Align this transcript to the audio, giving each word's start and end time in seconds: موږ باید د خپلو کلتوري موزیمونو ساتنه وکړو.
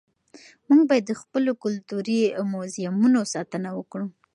موږ 0.67 0.81
باید 0.89 1.05
د 1.07 1.13
خپلو 1.21 1.51
کلتوري 1.63 2.19
موزیمونو 2.51 3.19
ساتنه 3.33 3.69
وکړو. 3.75 4.07